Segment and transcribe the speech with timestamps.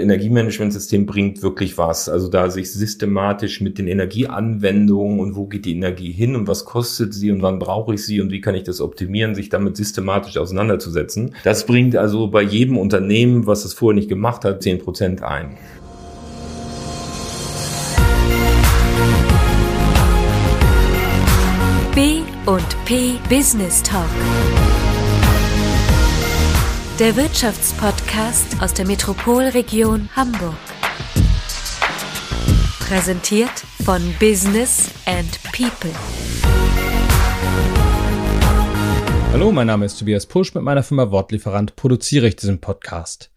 [0.00, 2.08] Energiemanagementsystem bringt wirklich was.
[2.08, 6.64] Also da sich systematisch mit den Energieanwendungen und wo geht die Energie hin und was
[6.64, 9.76] kostet sie und wann brauche ich sie und wie kann ich das optimieren, sich damit
[9.76, 11.34] systematisch auseinanderzusetzen.
[11.44, 15.56] Das bringt also bei jedem Unternehmen, was es vorher nicht gemacht hat, zehn Prozent ein.
[21.94, 24.06] B und P Business Talk.
[27.00, 30.54] Der Wirtschaftspodcast aus der Metropolregion Hamburg.
[32.78, 35.90] Präsentiert von Business and People.
[39.32, 40.54] Hallo, mein Name ist Tobias Pusch.
[40.54, 43.30] Mit meiner Firma Wortlieferant produziere ich diesen Podcast.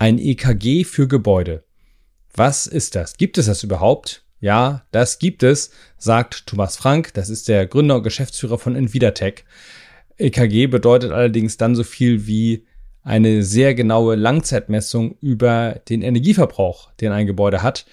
[0.00, 1.62] Ein EKG für Gebäude.
[2.34, 3.16] Was ist das?
[3.16, 4.24] Gibt es das überhaupt?
[4.40, 7.14] Ja, das gibt es, sagt Thomas Frank.
[7.14, 9.44] Das ist der Gründer und Geschäftsführer von Invidatech.
[10.16, 12.66] EKG bedeutet allerdings dann so viel wie
[13.08, 17.86] eine sehr genaue Langzeitmessung über den Energieverbrauch, den ein Gebäude hat.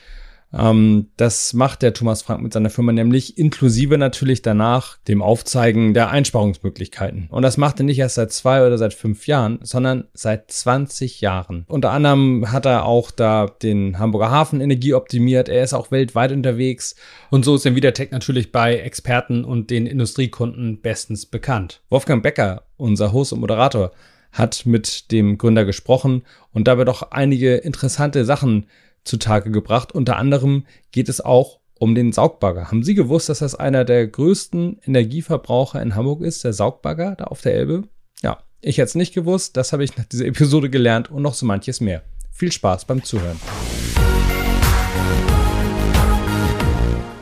[0.54, 5.94] Ähm, das macht der Thomas Frank mit seiner Firma nämlich inklusive natürlich danach dem Aufzeigen
[5.94, 7.28] der Einsparungsmöglichkeiten.
[7.32, 11.22] Und das macht er nicht erst seit zwei oder seit fünf Jahren, sondern seit 20
[11.22, 11.64] Jahren.
[11.70, 15.48] Unter anderem hat er auch da den Hamburger Hafen Energie optimiert.
[15.48, 16.98] Er ist auch weltweit unterwegs.
[17.32, 21.82] Und so ist er Wiedertech natürlich bei Experten und den Industriekunden bestens bekannt.
[21.90, 23.92] Wolfgang Becker, unser Host und Moderator,
[24.36, 28.68] hat mit dem Gründer gesprochen und dabei doch einige interessante Sachen
[29.06, 29.94] zutage gebracht.
[29.94, 32.68] Unter anderem geht es auch um den Saugbagger.
[32.68, 37.26] Haben Sie gewusst, dass das einer der größten Energieverbraucher in Hamburg ist, der Saugbagger da
[37.26, 37.84] auf der Elbe?
[38.22, 41.34] Ja, ich hätte es nicht gewusst, das habe ich nach dieser Episode gelernt und noch
[41.34, 42.02] so manches mehr.
[42.32, 43.40] Viel Spaß beim Zuhören.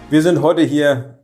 [0.10, 1.20] Wir sind heute hier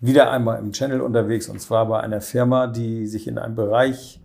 [0.00, 4.21] wieder einmal im Channel unterwegs und zwar bei einer Firma, die sich in einem Bereich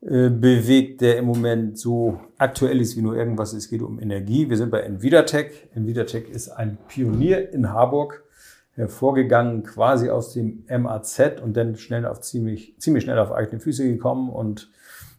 [0.00, 3.52] bewegt, der im Moment so aktuell ist wie nur irgendwas.
[3.52, 4.48] Es geht um Energie.
[4.48, 5.68] Wir sind bei Envidatech.
[5.74, 8.24] Envidatech ist ein Pionier in Harburg,
[8.72, 13.86] hervorgegangen quasi aus dem MAZ und dann schnell auf ziemlich, ziemlich schnell auf eigene Füße
[13.86, 14.30] gekommen.
[14.30, 14.70] Und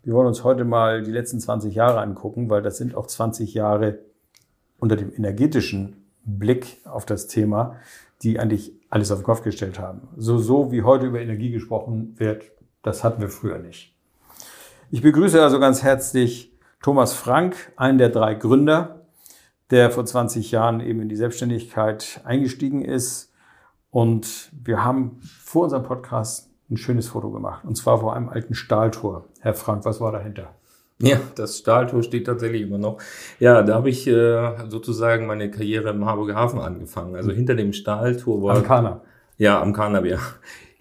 [0.03, 3.53] wir wollen uns heute mal die letzten 20 Jahre angucken, weil das sind auch 20
[3.53, 3.99] Jahre
[4.79, 7.75] unter dem energetischen Blick auf das Thema,
[8.23, 10.07] die eigentlich alles auf den Kopf gestellt haben.
[10.17, 12.51] So, so wie heute über Energie gesprochen wird,
[12.81, 13.95] das hatten wir früher nicht.
[14.93, 19.05] Ich begrüße also ganz herzlich Thomas Frank, einen der drei Gründer,
[19.69, 23.31] der vor 20 Jahren eben in die Selbstständigkeit eingestiegen ist.
[23.89, 28.53] Und wir haben vor unserem Podcast ein schönes Foto gemacht, und zwar vor einem alten
[28.53, 29.29] Stahltor.
[29.39, 30.53] Herr Frank, was war dahinter?
[30.99, 32.97] Ja, das Stahltor steht tatsächlich immer noch.
[33.39, 37.15] Ja, da habe ich äh, sozusagen meine Karriere im Harburger Hafen angefangen.
[37.15, 38.57] Also hinter dem Stahltor war.
[38.57, 39.01] Am Kana.
[39.37, 40.19] Ja, am Kana, ja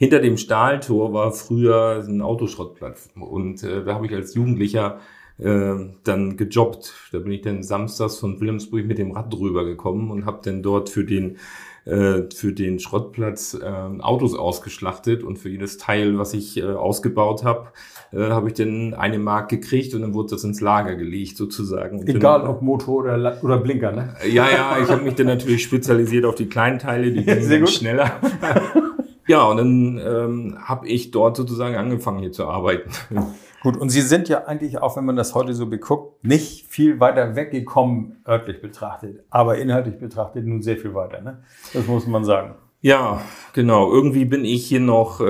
[0.01, 3.11] hinter dem Stahltor war früher ein Autoschrottplatz.
[3.21, 4.99] Und äh, da habe ich als Jugendlicher
[5.37, 5.75] äh,
[6.05, 6.95] dann gejobbt.
[7.13, 10.63] Da bin ich dann samstags von Wilhelmsburg mit dem Rad drüber gekommen und habe dann
[10.63, 11.37] dort für den
[11.85, 17.45] äh, für den Schrottplatz äh, Autos ausgeschlachtet und für jedes Teil, was ich äh, ausgebaut
[17.45, 17.69] habe,
[18.13, 22.07] äh, habe ich dann eine Mark gekriegt und dann wurde das ins Lager gelegt sozusagen.
[22.07, 24.15] Egal ob Motor oder, oder Blinker, ne?
[24.27, 28.13] Ja, ja, ich habe mich dann natürlich spezialisiert auf die kleinen Teile, die gehen schneller.
[29.31, 32.91] Ja, und dann ähm, habe ich dort sozusagen angefangen hier zu arbeiten.
[33.63, 36.99] Gut, und Sie sind ja eigentlich, auch wenn man das heute so beguckt, nicht viel
[36.99, 41.21] weiter weggekommen, örtlich betrachtet, aber inhaltlich betrachtet nun sehr viel weiter.
[41.21, 41.45] Ne?
[41.73, 42.57] Das muss man sagen.
[42.83, 43.21] Ja,
[43.53, 43.93] genau.
[43.93, 45.25] Irgendwie bin ich hier noch, äh,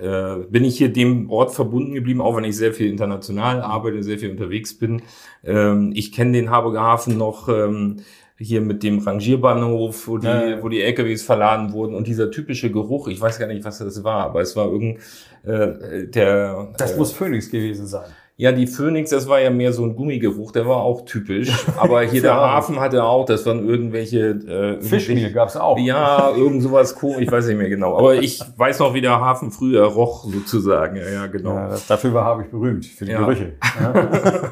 [0.00, 4.02] äh, bin ich hier dem Ort verbunden geblieben, auch wenn ich sehr viel international arbeite,
[4.02, 5.02] sehr viel unterwegs bin.
[5.44, 7.48] Ähm, ich kenne den Harburger Hafen noch.
[7.48, 7.98] Ähm,
[8.40, 10.62] hier mit dem Rangierbahnhof, wo die, ja.
[10.62, 14.02] wo die LKWs verladen wurden und dieser typische Geruch, ich weiß gar nicht, was das
[14.02, 14.98] war, aber es war irgend
[15.44, 16.72] äh, der.
[16.78, 18.06] Das äh, muss Phoenix gewesen sein.
[18.36, 21.52] Ja, die Phoenix, das war ja mehr so ein Gummigeruch, der war auch typisch.
[21.76, 25.78] Aber hier der Hafen hatte auch, das waren irgendwelche äh, Fischmehl gab's auch.
[25.78, 27.98] Ja, irgend sowas komisch, ich weiß nicht mehr genau.
[27.98, 30.96] Aber ich weiß noch, wie der Hafen früher roch, sozusagen.
[30.96, 31.54] Ja, ja genau.
[31.54, 33.18] Ja, das, dafür war habe ich berühmt, für die ja.
[33.18, 33.52] Gerüche.
[33.78, 33.92] Ja.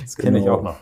[0.00, 0.54] das kenne genau.
[0.54, 0.76] ich auch noch.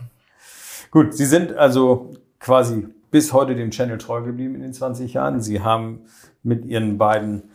[0.92, 5.40] Gut, Sie sind also quasi bis heute dem Channel treu geblieben in den 20 Jahren.
[5.40, 6.00] Sie haben
[6.42, 7.50] mit ihren beiden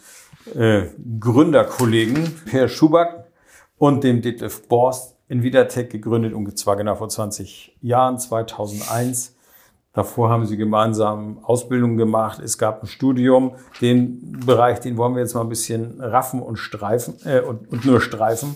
[0.56, 0.84] äh,
[1.20, 3.26] Gründerkollegen Per Schuback
[3.78, 9.36] und dem Detlef Borst in Vidatech gegründet und zwar genau vor 20 Jahren, 2001.
[9.94, 12.40] Davor haben sie gemeinsam Ausbildung gemacht.
[12.40, 13.56] Es gab ein Studium.
[13.82, 17.86] Den Bereich, den wollen wir jetzt mal ein bisschen raffen und streifen äh, und, und
[17.86, 18.56] nur streifen.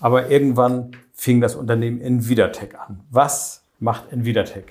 [0.00, 3.00] Aber irgendwann fing das Unternehmen Nvidatech an.
[3.10, 4.64] Was macht Nvidatech?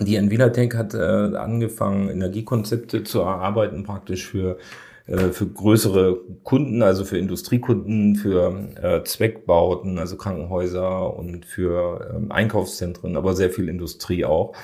[0.00, 4.58] Die Envilatech hat äh, angefangen, Energiekonzepte zu erarbeiten, praktisch für
[5.06, 12.30] äh, für größere Kunden, also für Industriekunden, für äh, Zweckbauten, also Krankenhäuser und für ähm,
[12.30, 14.54] Einkaufszentren, aber sehr viel Industrie auch.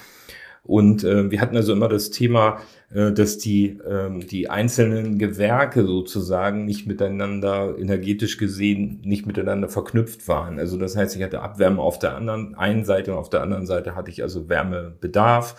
[0.65, 2.61] Und äh, wir hatten also immer das Thema,
[2.91, 10.59] dass die, äh, die einzelnen Gewerke sozusagen nicht miteinander energetisch gesehen nicht miteinander verknüpft waren.
[10.59, 13.67] Also das heißt, ich hatte Abwärme auf der anderen einen Seite und auf der anderen
[13.67, 15.55] Seite hatte ich also Wärmebedarf.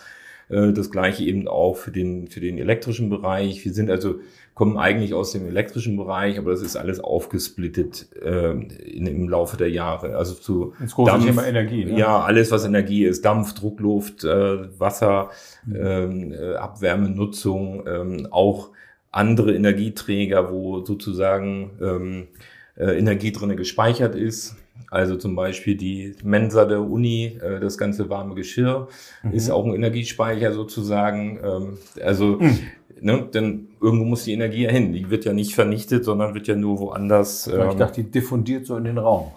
[0.50, 3.64] Äh, das gleiche eben auch für den, für den elektrischen Bereich.
[3.64, 4.16] Wir sind also
[4.54, 9.56] kommen eigentlich aus dem elektrischen Bereich, aber das ist alles aufgesplittet äh, in, im Laufe
[9.56, 10.16] der Jahre.
[10.16, 11.86] Also zu das große Dampf, Thema Energie.
[11.86, 11.98] Ne?
[11.98, 15.30] Ja, alles was Energie ist, Dampf, Druckluft, äh, Wasser,
[15.64, 15.76] mhm.
[15.76, 18.70] ähm, äh, Abwärmenutzung, ähm, auch
[19.10, 22.28] andere Energieträger, wo sozusagen ähm,
[22.76, 24.56] äh, Energie drinne gespeichert ist.
[24.90, 28.88] Also zum Beispiel die Mensa der Uni, äh, das ganze warme Geschirr
[29.22, 29.32] mhm.
[29.32, 31.38] ist auch ein Energiespeicher sozusagen.
[31.42, 32.58] Ähm, also mhm
[33.00, 34.92] ne, denn irgendwo muss die Energie ja hin.
[34.92, 37.46] Die wird ja nicht vernichtet, sondern wird ja nur woanders.
[37.46, 39.28] Ähm, ich dachte, die diffundiert so in den Raum.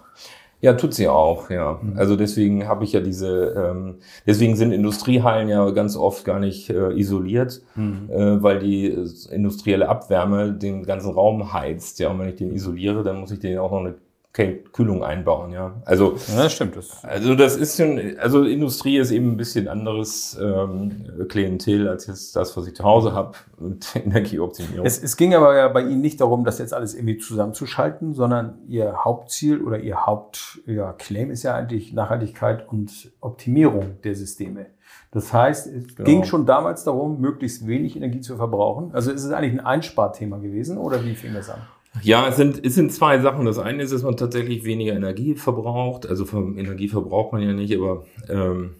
[0.62, 1.78] Ja, tut sie auch, ja.
[1.82, 1.98] Mhm.
[1.98, 3.96] Also deswegen habe ich ja diese, ähm,
[4.26, 8.10] deswegen sind Industriehallen ja ganz oft gar nicht äh, isoliert, mhm.
[8.10, 12.00] äh, weil die äh, industrielle Abwärme den ganzen Raum heizt.
[12.00, 13.96] Ja, und wenn ich den isoliere, dann muss ich den auch noch eine
[14.33, 15.80] Kühlung einbauen, ja.
[15.85, 16.75] Also, ja, stimmt.
[16.75, 17.03] Das.
[17.03, 22.35] Also das ist schon, also Industrie ist eben ein bisschen anderes ähm, Klientel als jetzt
[22.35, 24.88] das, was ich zu Hause habe mit Energieoptimierung.
[24.88, 28.57] Es, es ging aber ja bei Ihnen nicht darum, das jetzt alles irgendwie zusammenzuschalten, sondern
[28.68, 34.65] Ihr Hauptziel oder Ihr Hauptclaim ja, ist ja eigentlich Nachhaltigkeit und Optimierung der Systeme.
[35.12, 36.06] Das heißt, es genau.
[36.06, 38.95] ging schon damals darum, möglichst wenig Energie zu verbrauchen.
[38.95, 41.62] Also ist es eigentlich ein Einsparthema gewesen oder wie fing das an?
[42.01, 43.45] Ja, es sind, es sind zwei Sachen.
[43.45, 46.07] Das eine ist, dass man tatsächlich weniger Energie verbraucht.
[46.07, 48.75] Also vom Energie verbraucht man ja nicht, aber ähm,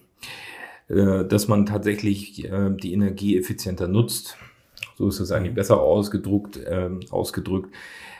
[0.90, 4.38] äh, dass man tatsächlich äh, die Energie effizienter nutzt.
[4.98, 5.56] So ist es eigentlich mhm.
[5.56, 7.74] besser ausgedruckt, ähm, ausgedrückt.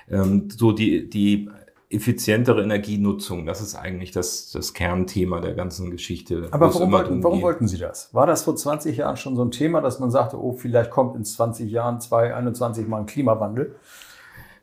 [0.10, 1.50] Ähm, so die, die
[1.90, 6.48] effizientere Energienutzung, das ist eigentlich das, das Kernthema der ganzen Geschichte.
[6.52, 8.14] Aber warum wollten, warum wollten Sie das?
[8.14, 11.16] War das vor 20 Jahren schon so ein Thema, dass man sagte, oh, vielleicht kommt
[11.16, 13.76] in 20 Jahren, 2021 mal ein Klimawandel?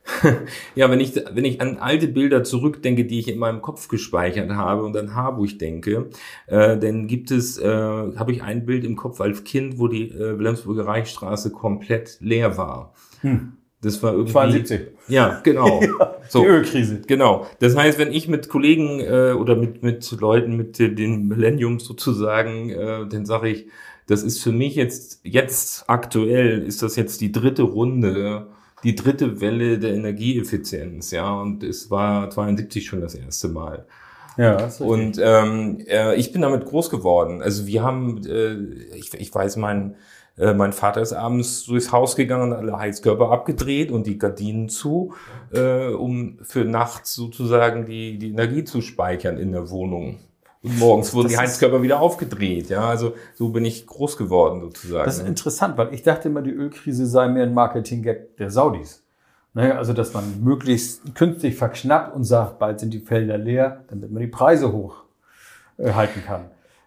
[0.75, 4.49] ja, wenn ich, wenn ich an alte Bilder zurückdenke, die ich in meinem Kopf gespeichert
[4.51, 6.09] habe und an Harburg denke,
[6.47, 10.09] äh, dann gibt es, äh, habe ich ein Bild im Kopf als Kind, wo die
[10.09, 12.93] äh, Wilhelmsburger Reichsstraße komplett leer war.
[13.21, 13.53] Hm.
[13.81, 14.31] Das war irgendwie.
[14.31, 14.81] 72.
[15.07, 15.81] Ja, genau.
[15.99, 17.01] ja, so, die Ölkrise.
[17.05, 17.47] Genau.
[17.59, 22.69] Das heißt, wenn ich mit Kollegen äh, oder mit, mit Leuten mit den Millenniums sozusagen,
[22.69, 23.67] äh, dann sage ich,
[24.07, 28.47] das ist für mich jetzt, jetzt aktuell, ist das jetzt die dritte Runde
[28.83, 33.85] die dritte Welle der Energieeffizienz, ja, und es war 72 schon das erste Mal.
[34.37, 37.41] Ja, und ähm, äh, ich bin damit groß geworden.
[37.41, 38.55] Also wir haben, äh,
[38.95, 39.95] ich, ich weiß, mein
[40.37, 44.69] äh, mein Vater ist abends durchs Haus gegangen und alle Heizkörper abgedreht und die Gardinen
[44.69, 45.13] zu,
[45.53, 50.19] äh, um für nachts sozusagen die, die Energie zu speichern in der Wohnung.
[50.63, 52.69] Und morgens wurden das die Heizkörper wieder aufgedreht.
[52.69, 55.05] Ja, also so bin ich groß geworden sozusagen.
[55.05, 59.03] Das ist interessant, weil ich dachte immer, die Ölkrise sei mehr ein Marketing-Gag der Saudis.
[59.53, 64.09] Naja, also, dass man möglichst künstlich verknappt und sagt, bald sind die Felder leer, damit
[64.11, 65.03] man die Preise hoch
[65.77, 66.45] äh, halten kann.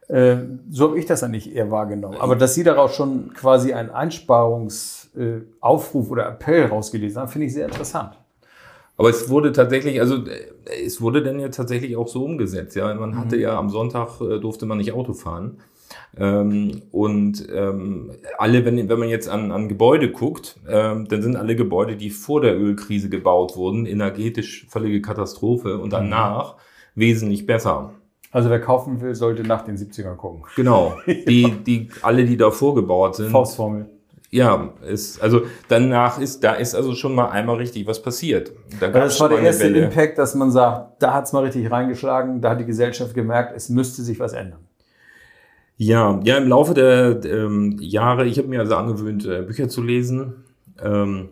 [0.09, 0.37] Äh,
[0.71, 2.17] so habe ich das eigentlich eher wahrgenommen.
[2.21, 7.53] Aber dass Sie daraus schon quasi einen Einsparungsaufruf äh, oder Appell rausgelesen haben, finde ich
[7.53, 8.19] sehr interessant.
[8.97, 12.77] Aber es wurde tatsächlich, also äh, es wurde dann ja tatsächlich auch so umgesetzt.
[12.77, 13.43] Ja, man hatte mhm.
[13.43, 15.59] ja am Sonntag äh, durfte man nicht Auto fahren.
[16.17, 21.37] Ähm, und ähm, alle, wenn, wenn man jetzt an, an Gebäude guckt, ähm, dann sind
[21.37, 25.91] alle Gebäude, die vor der Ölkrise gebaut wurden, energetisch völlige Katastrophe und mhm.
[25.91, 27.01] danach mhm.
[27.01, 27.95] wesentlich besser.
[28.31, 30.45] Also wer kaufen will, sollte nach den 70ern gucken.
[30.57, 30.99] Genau.
[31.07, 33.31] Die, die, alle, die davor gebaut sind.
[33.31, 33.87] Faustformel
[34.35, 38.51] ja, ist, also danach ist, da ist also schon mal einmal richtig was passiert.
[38.81, 39.85] Da das war der erste Welle.
[39.85, 43.69] Impact, dass man sagt, da hat's mal richtig reingeschlagen, da hat die Gesellschaft gemerkt, es
[43.69, 44.59] müsste sich was ändern.
[45.77, 49.83] Ja, ja, im Laufe der ähm, Jahre, ich habe mir also angewöhnt, äh, Bücher zu
[49.83, 50.45] lesen.
[50.83, 51.29] Ähm,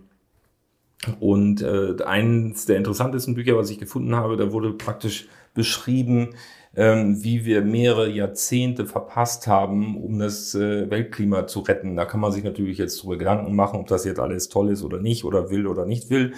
[1.19, 6.37] und äh, eines der interessantesten Bücher, was ich gefunden habe, da wurde praktisch beschrieben,
[6.75, 11.97] ähm, wie wir mehrere Jahrzehnte verpasst haben, um das äh, Weltklima zu retten.
[11.97, 14.83] Da kann man sich natürlich jetzt darüber Gedanken machen, ob das jetzt alles toll ist
[14.83, 16.33] oder nicht oder will oder nicht will.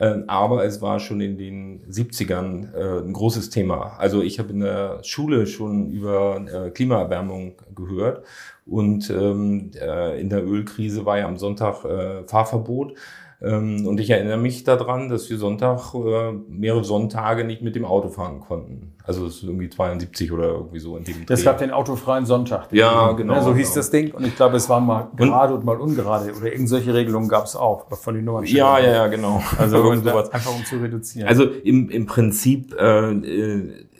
[0.00, 3.96] Ähm, aber es war schon in den 70ern äh, ein großes Thema.
[3.98, 8.24] Also ich habe in der Schule schon über äh, Klimaerwärmung gehört
[8.66, 12.94] und ähm, äh, in der Ölkrise war ja am Sonntag äh, Fahrverbot.
[13.42, 17.84] Ähm, und ich erinnere mich daran, dass wir Sonntag, äh, mehrere Sonntage nicht mit dem
[17.84, 18.94] Auto fahren konnten.
[19.04, 21.44] Also es ist irgendwie 72 oder irgendwie so in dem Es Dreh.
[21.44, 22.72] gab den autofreien Sonntag.
[22.72, 23.76] Ja, genau, Ja, so hieß genau.
[23.76, 24.14] das Ding.
[24.14, 26.32] Und ich glaube, es waren mal gerade und mal ungerade.
[26.34, 28.44] Oder irgend solche Regelungen gab es auch von den Nummern.
[28.44, 29.42] Ja, ja, ja, genau.
[29.58, 31.28] Also und einfach um zu reduzieren.
[31.28, 33.12] Also im, im Prinzip äh,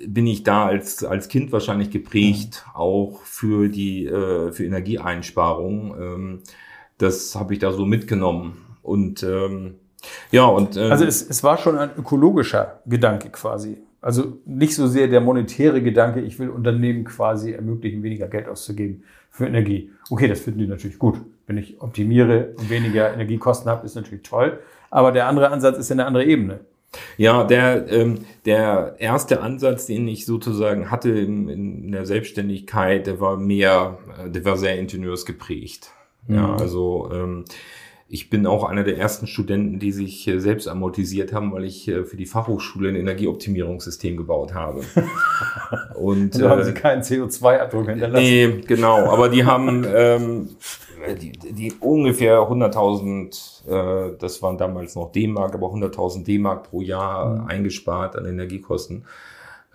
[0.07, 5.95] bin ich da als, als Kind wahrscheinlich geprägt, auch für die äh, für Energieeinsparung.
[6.01, 6.41] Ähm,
[6.99, 8.63] das habe ich da so mitgenommen.
[8.87, 9.75] Und ähm,
[10.31, 13.79] ja, und ähm, Also es, es war schon ein ökologischer Gedanke quasi.
[14.01, 19.03] Also nicht so sehr der monetäre Gedanke, ich will Unternehmen quasi ermöglichen, weniger Geld auszugeben
[19.31, 19.91] für Energie.
[20.11, 21.17] Okay, das finden die natürlich gut.
[21.47, 24.61] Wenn ich optimiere und weniger Energiekosten habe, ist natürlich toll.
[24.91, 26.61] Aber der andere Ansatz ist ja eine andere Ebene.
[27.17, 33.21] Ja, der, ähm, der erste Ansatz, den ich sozusagen hatte in, in der Selbstständigkeit, der
[33.21, 35.91] war mehr, äh, der war sehr ingenieursgeprägt.
[36.29, 37.45] Ja, also ähm,
[38.09, 41.89] ich bin auch einer der ersten Studenten, die sich äh, selbst amortisiert haben, weil ich
[41.89, 44.83] äh, für die Fachhochschule ein Energieoptimierungssystem gebaut habe.
[45.97, 48.25] Und Also haben äh, sie keinen CO2-Abdruck hinterlassen.
[48.25, 49.09] Nee, genau.
[49.11, 50.51] Aber die haben ähm,
[51.21, 57.47] die, die ungefähr 100.000, äh, das waren damals noch D-Mark, aber 100.000 D-Mark pro Jahr
[57.49, 59.05] eingespart an Energiekosten.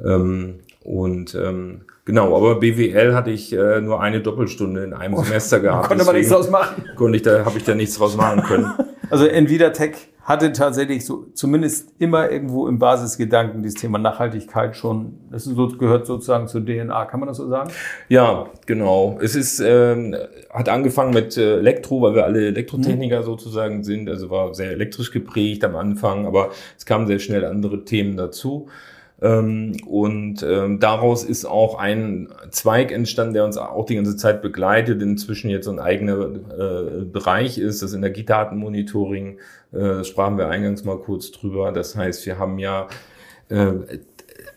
[0.04, 5.60] Ähm, und ähm, genau, aber BWL hatte ich äh, nur eine Doppelstunde in einem Semester
[5.60, 5.88] gehabt.
[5.88, 6.84] Konnte man nichts draus machen.
[6.96, 8.74] Konnte ich da, habe ich da nichts draus machen können.
[9.12, 15.44] Also Nvidia-Tech hatte tatsächlich so zumindest immer irgendwo im Basisgedanken dieses Thema Nachhaltigkeit schon, das
[15.44, 17.72] so, gehört sozusagen zur DNA, kann man das so sagen?
[18.08, 19.20] Ja, genau.
[19.22, 20.16] Es ist, ähm,
[20.50, 24.10] hat angefangen mit äh, Elektro, weil wir alle Elektrotechniker sozusagen sind.
[24.10, 28.70] Also war sehr elektrisch geprägt am Anfang, aber es kamen sehr schnell andere Themen dazu.
[29.22, 34.42] Ähm, und ähm, daraus ist auch ein Zweig entstanden, der uns auch die ganze Zeit
[34.42, 39.38] begleitet, inzwischen jetzt so ein eigener äh, Bereich ist, das Energiedatenmonitoring.
[39.72, 41.72] Äh, sprachen wir eingangs mal kurz drüber.
[41.72, 42.88] Das heißt, wir haben ja
[43.50, 44.00] äh,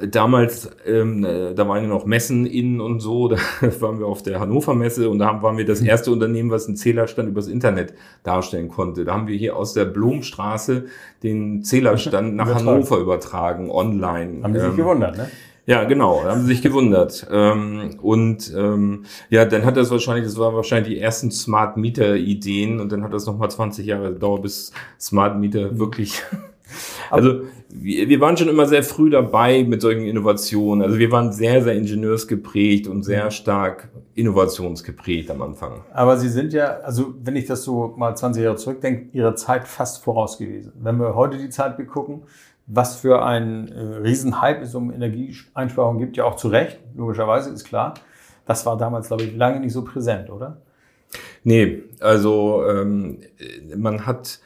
[0.01, 3.37] damals, ähm, äh, da waren ja noch Messen innen und so, da
[3.81, 6.67] waren wir auf der Hannover Messe und da haben, waren wir das erste Unternehmen, was
[6.67, 9.05] einen Zählerstand übers Internet darstellen konnte.
[9.05, 10.87] Da haben wir hier aus der Blumstraße
[11.23, 12.69] den Zählerstand nach Übertragen.
[12.69, 14.43] Hannover übertragen, online.
[14.43, 15.31] Haben die sich Ähm, gewundert, ne?
[15.67, 17.27] ja, genau, da haben sie sich gewundert.
[17.31, 22.17] Ähm, und ähm, ja, dann hat das wahrscheinlich, das war wahrscheinlich die ersten Smart Meter
[22.17, 26.23] Ideen und dann hat das nochmal 20 Jahre gedauert, bis Smart Meter wirklich.
[27.11, 30.83] Also wir, wir waren schon immer sehr früh dabei mit solchen Innovationen.
[30.83, 35.81] Also wir waren sehr, sehr ingenieursgeprägt und sehr stark innovationsgeprägt am Anfang.
[35.93, 39.67] Aber Sie sind ja, also wenn ich das so mal 20 Jahre zurückdenke, Ihrer Zeit
[39.67, 40.73] fast voraus gewesen.
[40.81, 42.23] Wenn wir heute die Zeit begucken,
[42.67, 47.65] was für ein äh, Riesenhype es um Energieeinsparung gibt, ja auch zu Recht, logischerweise ist
[47.65, 47.95] klar.
[48.47, 50.59] Das war damals, glaube ich, lange nicht so präsent, oder?
[51.43, 53.19] Nee, also ähm,
[53.77, 54.41] man hat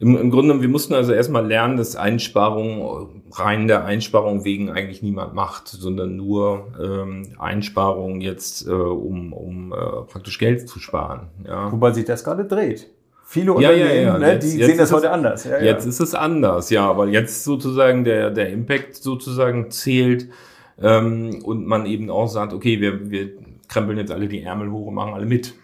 [0.00, 5.02] im, im Grunde, wir mussten also erstmal lernen, dass Einsparung rein der Einsparung wegen eigentlich
[5.02, 9.76] niemand macht, sondern nur ähm, Einsparung jetzt, äh, um, um äh,
[10.10, 11.28] praktisch Geld zu sparen.
[11.46, 11.70] Ja.
[11.70, 12.88] Wobei sich das gerade dreht.
[13.24, 14.18] Viele Ja, ja, Unternehmen, ja.
[14.18, 15.44] Ne, Jetzt- die jetzt sehen das ist es- heute anders.
[15.44, 15.88] Ja, Jetzt ja.
[15.90, 20.28] ist es anders, ja, weil jetzt sozusagen der, der Impact sozusagen zählt
[20.82, 23.28] ähm, und man eben auch sagt, okay, wir, wir
[23.68, 25.54] krempeln jetzt alle die Ärmel hoch und machen alle mit.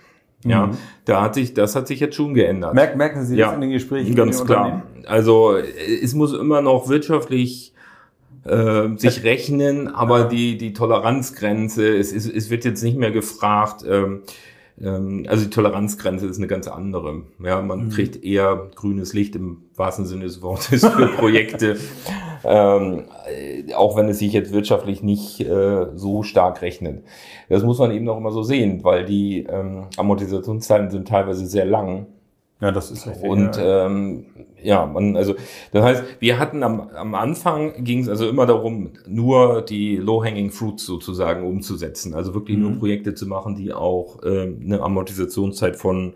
[0.51, 0.71] Ja,
[1.05, 2.75] da hat sich, das hat sich jetzt schon geändert.
[2.75, 4.15] Merk, merken Sie Ja, das in den Gesprächen?
[4.15, 4.83] Ganz den klar.
[5.07, 7.73] Also es muss immer noch wirtschaftlich
[8.45, 13.85] äh, sich rechnen, aber die, die Toleranzgrenze, es, ist, es wird jetzt nicht mehr gefragt,
[13.89, 14.23] ähm,
[14.81, 17.23] ähm, also die Toleranzgrenze ist eine ganz andere.
[17.43, 21.77] Ja, man kriegt eher grünes Licht im wahrsten Sinne des Wortes für Projekte,
[22.45, 27.05] ähm, äh, auch wenn es sich jetzt wirtschaftlich nicht äh, so stark rechnet.
[27.49, 31.65] Das muss man eben auch immer so sehen, weil die ähm, Amortisationszeiten sind teilweise sehr
[31.65, 32.07] lang.
[32.61, 33.29] Ja, das ist richtig.
[33.29, 33.87] Und ja.
[33.87, 34.27] ähm,
[34.63, 35.35] ja, man, also
[35.73, 40.51] das heißt, wir hatten am, am Anfang ging es also immer darum, nur die low-hanging
[40.51, 42.15] fruits sozusagen umzusetzen.
[42.15, 46.15] Also wirklich nur Projekte zu machen, die auch ähm, eine Amortisationszeit von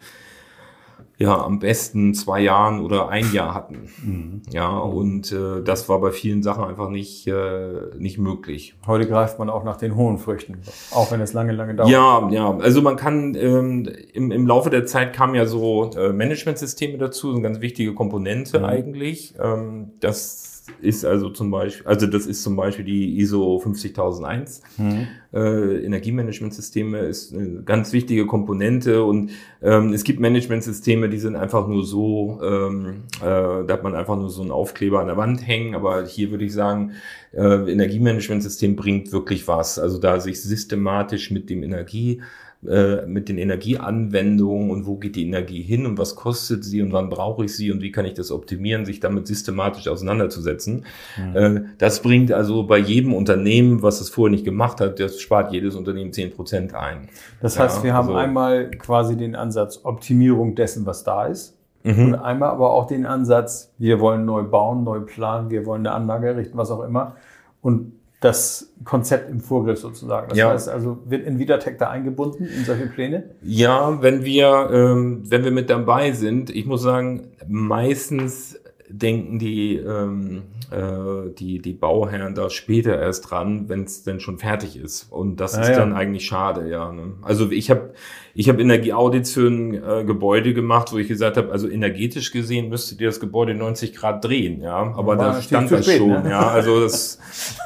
[1.20, 4.42] ja am besten zwei Jahren oder ein Jahr hatten.
[4.50, 8.74] Ja, und äh, das war bei vielen Sachen einfach nicht äh, nicht möglich.
[8.86, 10.58] Heute greift man auch nach den hohen Früchten,
[10.92, 11.90] auch wenn es lange, lange dauert.
[11.90, 16.12] Ja, ja, also man kann ähm, im, im Laufe der Zeit kamen ja so äh,
[16.12, 19.34] Managementsysteme dazu, so eine ganz wichtige Komponente eigentlich.
[19.38, 20.49] Ähm, das
[20.80, 24.62] ist also zum Beispiel, also das ist zum Beispiel die ISO 50001.
[24.78, 25.08] Mhm.
[25.32, 29.30] Äh, Energiemanagementsysteme ist eine ganz wichtige Komponente und
[29.62, 34.16] ähm, es gibt Managementsysteme, die sind einfach nur so, ähm, äh, da hat man einfach
[34.16, 36.92] nur so einen Aufkleber an der Wand hängen, aber hier würde ich sagen,
[37.32, 39.78] äh, Energiemanagementsystem bringt wirklich was.
[39.78, 42.22] Also da sich systematisch mit dem Energie
[42.68, 46.92] äh, mit den Energieanwendungen und wo geht die Energie hin und was kostet sie und
[46.92, 50.84] wann brauche ich sie und wie kann ich das optimieren, sich damit systematisch auseinanderzusetzen.
[51.16, 51.36] Mhm.
[51.36, 55.52] Äh, das bringt also bei jedem Unternehmen, was es vorher nicht gemacht hat, das spart
[55.52, 57.08] jedes Unternehmen zehn Prozent ein.
[57.40, 61.56] Das heißt, ja, wir haben also, einmal quasi den Ansatz Optimierung dessen, was da ist.
[61.82, 62.08] Mhm.
[62.08, 65.96] Und einmal aber auch den Ansatz, wir wollen neu bauen, neu planen, wir wollen eine
[65.96, 67.16] Anlage errichten, was auch immer.
[67.62, 70.28] Und das Konzept im Vorgriff sozusagen.
[70.28, 70.50] Das ja.
[70.50, 73.30] heißt also, wird Invitatec da eingebunden in solche Pläne?
[73.42, 78.60] Ja, wenn wir, ähm, wenn wir mit dabei sind, ich muss sagen, meistens
[78.92, 84.38] denken die, ähm, äh, die, die Bauherren da später erst dran, wenn es denn schon
[84.38, 85.10] fertig ist.
[85.10, 85.76] Und das ah, ist ja.
[85.76, 86.92] dann eigentlich schade, ja.
[86.92, 87.14] Ne?
[87.22, 87.94] Also ich habe
[88.34, 92.68] ich hab Energieaudits für ein äh, Gebäude gemacht, wo ich gesagt habe, also energetisch gesehen
[92.68, 94.94] müsstet ihr das Gebäude 90 Grad drehen, ja.
[94.96, 96.30] Aber da stand das spät, schon, ne?
[96.30, 96.48] ja.
[96.48, 97.18] Also das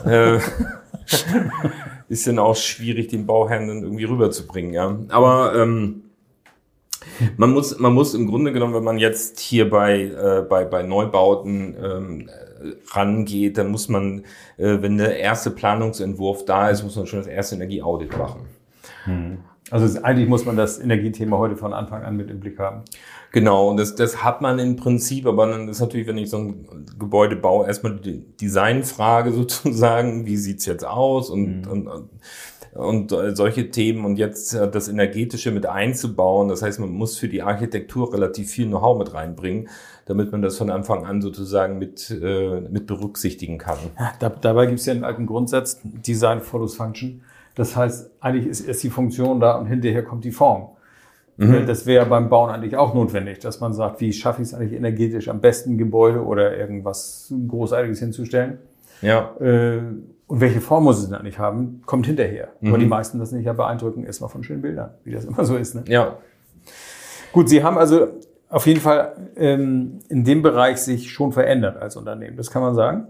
[0.05, 0.39] äh,
[2.09, 4.99] ist dann auch schwierig, den Bauherrn dann irgendwie rüberzubringen, ja.
[5.09, 6.04] Aber ähm,
[7.37, 10.83] man muss, man muss im Grunde genommen, wenn man jetzt hier bei, äh, bei, bei
[10.83, 12.31] Neubauten ähm,
[12.93, 14.21] rangeht, dann muss man,
[14.57, 18.47] äh, wenn der erste Planungsentwurf da ist, muss man schon das erste Energieaudit machen.
[19.05, 19.39] Hm.
[19.71, 22.83] Also eigentlich muss man das Energiethema heute von Anfang an mit im Blick haben.
[23.33, 26.39] Genau, und das, das hat man im Prinzip, aber dann ist natürlich, wenn ich so
[26.39, 31.71] ein Gebäude baue, erstmal die Designfrage sozusagen, wie sieht's jetzt aus und, mhm.
[31.71, 32.11] und, und
[32.77, 36.49] äh, solche Themen und jetzt äh, das Energetische mit einzubauen.
[36.49, 39.69] Das heißt, man muss für die Architektur relativ viel Know-how mit reinbringen,
[40.07, 43.79] damit man das von Anfang an sozusagen mit, äh, mit berücksichtigen kann.
[43.99, 47.23] Ja, da, dabei gibt es ja einen alten Grundsatz, Design follows Function.
[47.55, 50.71] Das heißt, eigentlich ist erst die Funktion da und hinterher kommt die Form.
[51.37, 51.67] Mhm.
[51.67, 54.73] Das wäre beim Bauen eigentlich auch notwendig, dass man sagt, wie schaffe ich es eigentlich
[54.73, 58.59] energetisch am besten Gebäude oder irgendwas Großartiges hinzustellen.
[59.03, 59.35] Ja.
[59.41, 59.81] Äh,
[60.27, 62.49] und welche Form muss es denn eigentlich haben, kommt hinterher.
[62.61, 62.69] Mhm.
[62.69, 65.57] Aber die meisten das nicht ja beeindrucken, erstmal von schönen Bildern, wie das immer so
[65.57, 65.75] ist.
[65.75, 65.85] Ne?
[65.87, 66.19] Ja.
[67.33, 68.09] Gut, Sie haben also
[68.49, 72.37] auf jeden Fall ähm, in dem Bereich sich schon verändert als Unternehmen.
[72.37, 73.09] Das kann man sagen.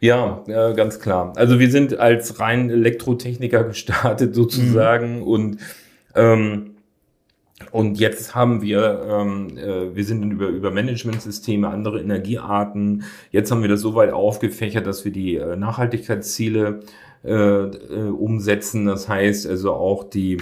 [0.00, 1.32] Ja, äh, ganz klar.
[1.36, 5.22] Also wir sind als rein Elektrotechniker gestartet sozusagen mhm.
[5.22, 5.58] und
[6.14, 6.69] ähm,
[7.72, 13.04] und jetzt haben wir, ähm, äh, wir sind über, über Managementsysteme, andere Energiearten.
[13.30, 16.80] Jetzt haben wir das so weit aufgefächert, dass wir die äh, Nachhaltigkeitsziele
[17.22, 18.86] äh, äh, umsetzen.
[18.86, 20.38] Das heißt also auch die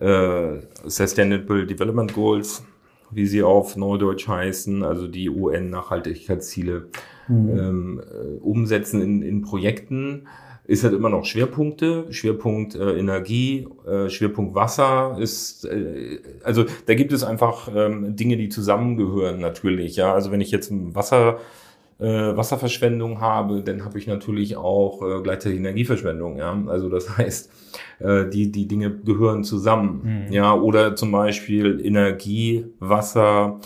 [0.00, 2.64] äh, Sustainable Development Goals,
[3.10, 6.88] wie sie auf Neudeutsch heißen, also die UN-Nachhaltigkeitsziele
[7.28, 7.58] mhm.
[7.58, 10.26] ähm, äh, umsetzen in, in Projekten
[10.64, 16.94] ist halt immer noch Schwerpunkte, Schwerpunkt äh, Energie, äh, Schwerpunkt Wasser ist, äh, also da
[16.94, 19.96] gibt es einfach ähm, Dinge, die zusammengehören natürlich.
[19.96, 21.38] Ja, also wenn ich jetzt Wasser
[21.98, 26.36] äh, Wasserverschwendung habe, dann habe ich natürlich auch äh, gleichzeitig Energieverschwendung.
[26.36, 27.50] Ja, also das heißt,
[28.00, 30.26] äh, die die Dinge gehören zusammen.
[30.26, 30.32] Mhm.
[30.32, 33.60] Ja, oder zum Beispiel Energie, Wasser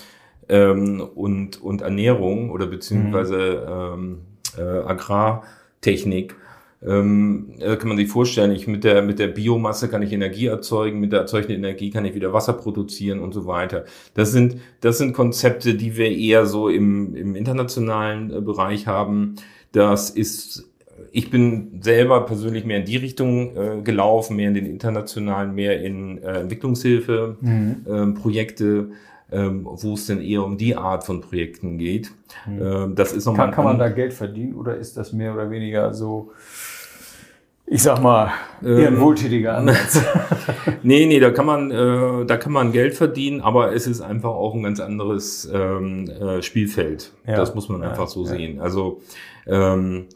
[0.49, 4.03] ähm, und und Ernährung oder beziehungsweise mhm.
[4.03, 4.19] ähm,
[4.59, 6.37] äh, Agrartechnik
[6.85, 11.01] ähm, kann man sich vorstellen, ich mit der, mit der Biomasse kann ich Energie erzeugen,
[11.01, 13.85] mit der erzeugten Energie kann ich wieder Wasser produzieren und so weiter.
[14.15, 19.37] Das sind, das sind Konzepte, die wir eher so im, im internationalen äh, Bereich haben.
[19.73, 20.71] Das ist,
[21.13, 25.83] ich bin selber persönlich mehr in die Richtung äh, gelaufen, mehr in den internationalen, mehr
[25.83, 27.87] in äh, Entwicklungshilfe, mhm.
[27.89, 28.91] ähm, Projekte
[29.31, 32.13] ähm, wo es denn eher um die Art von Projekten geht.
[32.47, 32.63] Mhm.
[32.63, 33.47] Ähm, das ist nochmal.
[33.47, 36.33] Kann, kann man da Geld verdienen oder ist das mehr oder weniger so,
[37.67, 38.31] ich sag mal,
[38.63, 40.01] eher ein ähm, wohltätiger Ansatz?
[40.83, 44.31] nee, nee, da kann man, äh, da kann man Geld verdienen, aber es ist einfach
[44.31, 47.13] auch ein ganz anderes ähm, äh, Spielfeld.
[47.27, 47.37] Ja.
[47.37, 48.31] Das muss man einfach ja, so ja.
[48.31, 48.61] sehen.
[48.61, 49.01] Also
[49.47, 50.07] ähm,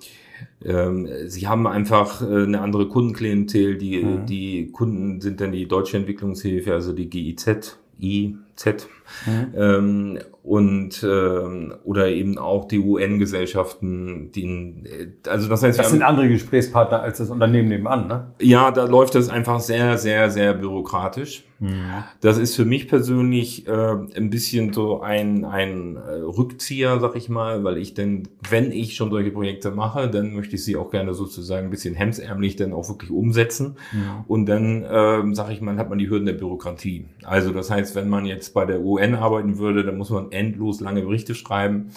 [0.65, 3.77] ähm, sie haben einfach äh, eine andere Kundenklientel.
[3.77, 4.27] Die, mhm.
[4.27, 8.89] die Kunden sind dann die Deutsche Entwicklungshilfe, also die GIZ, I, Z.
[9.27, 9.55] Mhm.
[9.55, 16.29] Ähm, und ähm, oder eben auch die UN-Gesellschaften, die also das heißt, das sind andere
[16.29, 18.33] Gesprächspartner als das Unternehmen nebenan, ne?
[18.41, 21.45] Ja, da läuft das einfach sehr, sehr, sehr bürokratisch.
[21.59, 22.05] Mhm.
[22.23, 27.29] Das ist für mich persönlich äh, ein bisschen so ein ein äh, Rückzieher, sag ich
[27.29, 30.91] mal, weil ich denn, wenn ich schon solche Projekte mache, dann möchte ich sie auch
[30.91, 33.77] gerne sozusagen ein bisschen hemsärmlich dann auch wirklich umsetzen.
[33.93, 34.25] Mhm.
[34.27, 37.05] Und dann, äh, sag ich mal, hat man die Hürden der Bürokratie.
[37.25, 40.33] Also das heißt, wenn man jetzt jetzt bei der UN arbeiten würde, dann muss man
[40.33, 41.91] endlos lange Berichte schreiben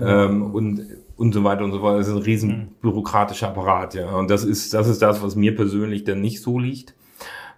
[0.00, 1.98] ähm, und und so weiter und so fort.
[1.98, 4.10] Das ist ein riesen bürokratischer Apparat, ja.
[4.10, 6.94] Und das ist das ist das, was mir persönlich dann nicht so liegt.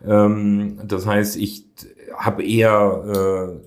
[0.06, 1.64] Ähm, das heißt, ich
[2.16, 3.58] habe eher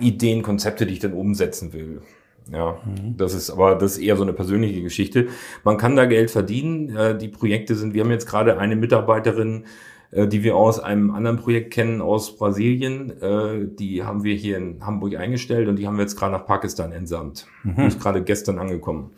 [0.00, 2.02] äh, Ideen, Konzepte, die ich dann umsetzen will.
[2.50, 2.78] Ja,
[3.16, 5.28] das ist aber das ist eher so eine persönliche Geschichte.
[5.62, 6.94] Man kann da Geld verdienen.
[6.96, 9.64] Äh, die Projekte sind, wir haben jetzt gerade eine Mitarbeiterin,
[10.12, 13.20] äh, die wir aus einem anderen Projekt kennen aus Brasilien.
[13.20, 16.46] Äh, die haben wir hier in Hamburg eingestellt und die haben wir jetzt gerade nach
[16.46, 17.46] Pakistan entsandt.
[17.64, 19.10] Die ist gerade gestern angekommen.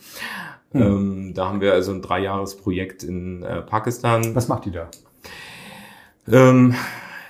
[0.73, 4.35] Ähm, da haben wir also ein Dreijahresprojekt in äh, Pakistan.
[4.35, 4.89] Was macht die da?
[6.29, 6.75] Ähm,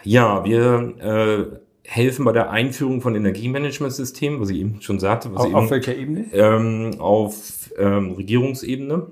[0.02, 5.46] ja, wir helfen bei der Einführung von Energiemanagementsystemen, was ich eben schon sagte, was Auf,
[5.46, 6.26] eben, auf welcher Ebene?
[6.32, 9.06] ähm, auf ähm, Regierungsebene.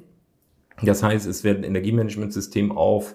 [0.83, 3.15] Das heißt, es wird ein Energiemanagementsystem auf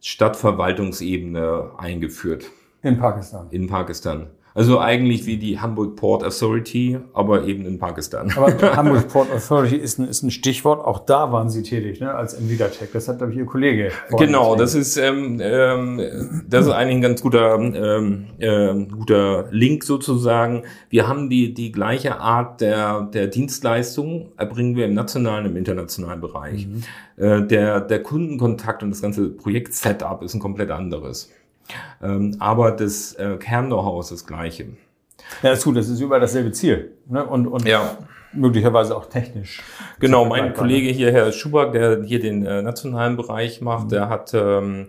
[0.00, 2.44] Stadtverwaltungsebene eingeführt
[2.82, 3.48] In Pakistan.
[3.50, 4.28] in Pakistan.
[4.58, 8.32] Also eigentlich wie die Hamburg Port Authority, aber eben in Pakistan.
[8.34, 10.84] Aber Hamburg Port Authority ist ein, ist ein Stichwort.
[10.84, 12.88] Auch da waren Sie tätig, ne, als Nvidia-Tech.
[12.92, 13.92] Das hat, glaube ich, Ihr Kollege.
[14.18, 16.02] Genau, das ist ähm, ähm,
[16.48, 20.64] das ist eigentlich ein ganz guter ähm, ähm, guter Link sozusagen.
[20.90, 25.56] Wir haben die die gleiche Art der der Dienstleistung erbringen wir im nationalen und im
[25.56, 26.66] internationalen Bereich.
[27.16, 31.30] Äh, der der Kundenkontakt und das ganze Projekt-Setup ist ein komplett anderes.
[32.02, 34.66] Ähm, aber das äh, Kern-Know-how ist das gleiche.
[35.42, 35.76] Ja, ist gut.
[35.76, 36.92] Das ist überall dasselbe Ziel.
[37.06, 37.24] Ne?
[37.24, 37.98] Und, und Ja.
[38.32, 39.62] möglicherweise auch technisch.
[40.00, 44.32] Genau, mein Kollege hier, Herr Schuback, der hier den äh, nationalen Bereich macht, der hat
[44.34, 44.88] ähm,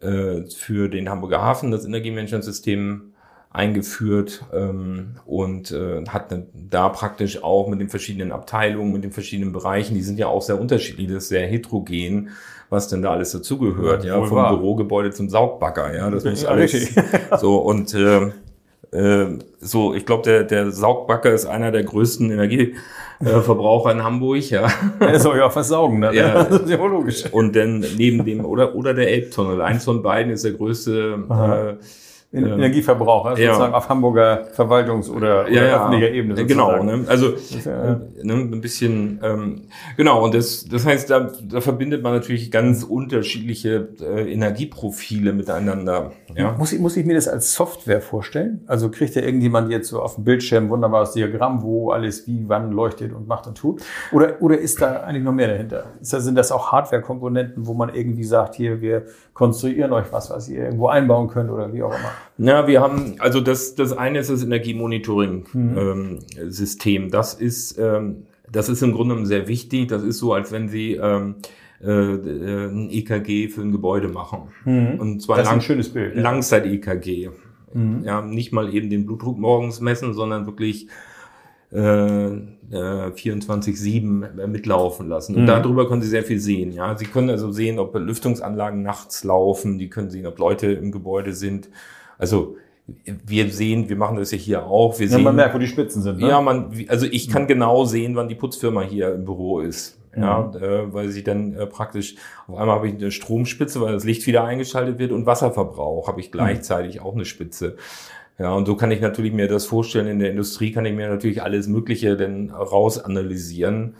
[0.00, 3.11] äh, für den Hamburger Hafen das Energiemanagementsystem
[3.52, 9.12] eingeführt ähm, und äh, hat dann da praktisch auch mit den verschiedenen Abteilungen, mit den
[9.12, 12.30] verschiedenen Bereichen, die sind ja auch sehr unterschiedlich, das ist sehr heterogen,
[12.70, 14.56] was denn da alles dazugehört, ja, wohl vom wahr.
[14.56, 16.94] Bürogebäude zum Saugbagger, ja, das muss Ja, alles
[17.40, 18.30] so und äh,
[18.92, 24.68] äh, so, ich glaube, der, der Saugbagger ist einer der größten Energieverbraucher in Hamburg, ja.
[25.00, 26.00] Er soll ja auch versaugen.
[26.00, 26.14] Ne?
[26.14, 26.44] Ja.
[26.50, 27.24] Das ist ja wohl logisch.
[27.32, 29.62] Und dann neben dem, oder, oder der Elbtunnel.
[29.62, 31.84] Eins von beiden ist der größte, äh,
[32.34, 33.48] En- Energieverbraucher, Ja.
[33.52, 36.40] sozusagen auf Hamburger Verwaltungs- oder, oder ja, ja, öffentlicher Ebene.
[36.40, 37.02] Äh, Genau, sozusagen.
[37.02, 37.08] ne?
[37.08, 37.26] also
[37.64, 39.62] ja, äh, ne, ein bisschen, ähm,
[39.98, 46.12] genau, und das, das heißt, da, da verbindet man natürlich ganz unterschiedliche äh, Energieprofile miteinander.
[46.34, 46.52] Ja?
[46.58, 48.62] Muss, ich, muss ich mir das als Software vorstellen?
[48.66, 52.44] Also kriegt da irgendjemand jetzt so auf dem Bildschirm ein wunderbares Diagramm, wo alles wie,
[52.48, 53.82] wann leuchtet und macht und tut?
[54.12, 55.84] Oder, oder ist da eigentlich noch mehr dahinter?
[56.00, 59.02] Ist da, sind das auch Hardware-Komponenten, wo man irgendwie sagt, hier, wir
[59.34, 62.10] konstruieren euch was, was ihr irgendwo einbauen könnt oder wie auch immer?
[62.38, 67.10] Ja, wir haben, also das, das eine ist das Energiemonitoring-System.
[67.10, 69.88] das ist, ähm, das ist im Grunde sehr wichtig.
[69.88, 71.36] Das ist so, als wenn Sie ähm,
[71.82, 74.48] äh, äh, ein EKG für ein Gebäude machen.
[74.64, 76.14] Und zwar Das ist ein lang, schönes Bild.
[76.14, 76.22] ja.
[76.22, 77.30] Langzeit-EKG.
[78.04, 80.88] Ja, nicht mal eben den Blutdruck morgens messen, sondern wirklich
[81.72, 82.26] äh,
[82.72, 85.36] äh, 24-7 mitlaufen lassen.
[85.36, 86.72] Und darüber können Sie sehr viel sehen.
[86.72, 89.78] Ja, Sie können also sehen, ob Lüftungsanlagen nachts laufen.
[89.78, 91.68] Die können sehen, ob Leute im Gebäude sind.
[92.18, 92.56] Also
[93.04, 94.98] wir sehen, wir machen das ja hier auch.
[94.98, 96.18] Wir Ja, sehen, man merkt, wo die Spitzen sind.
[96.18, 96.28] Ne?
[96.28, 99.98] ja, man, also ich kann genau sehen, wann die Putzfirma hier im Büro ist.
[100.14, 104.04] Ja, äh, weil sie dann äh, praktisch, auf einmal habe ich eine Stromspitze, weil das
[104.04, 107.76] Licht wieder eingeschaltet wird und Wasserverbrauch habe ich gleichzeitig auch eine Spitze.
[108.38, 111.08] Ja, und so kann ich natürlich mir das vorstellen, in der Industrie kann ich mir
[111.08, 113.94] natürlich alles Mögliche dann rausanalysieren.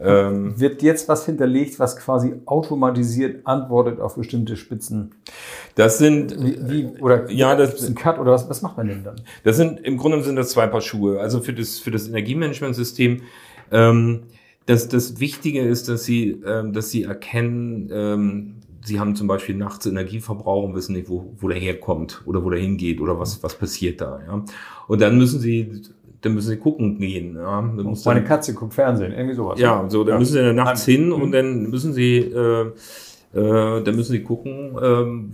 [0.00, 5.12] Ähm, Wird jetzt was hinterlegt, was quasi automatisiert antwortet auf bestimmte Spitzen?
[5.76, 8.88] das sind, Wie, wie oder Ja, das- ist ein Cut oder was, was macht man
[8.88, 9.16] denn dann?
[9.44, 11.20] Das sind im Grunde sind das zwei Paar Schuhe.
[11.20, 13.22] Also für das für das Energiemanagementsystem.
[13.70, 14.22] Ähm,
[14.66, 19.56] das, das Wichtige ist, dass sie ähm, dass sie erkennen, ähm, sie haben zum Beispiel
[19.56, 23.42] nachts Energieverbrauch und wissen nicht, wo, wo der herkommt oder wo der hingeht oder was
[23.42, 24.20] was passiert da.
[24.26, 24.44] Ja?
[24.86, 25.82] Und dann müssen sie
[26.20, 27.36] dann müssen sie gucken gehen.
[27.36, 27.60] Ja?
[27.60, 29.60] Dann muss Meine dann, Katze guckt Fernsehen, irgendwie sowas.
[29.60, 32.66] ja, so, dann müssen sie dann nachts hin und dann müssen sie, äh,
[33.34, 35.32] äh, dann müssen sie gucken, ähm,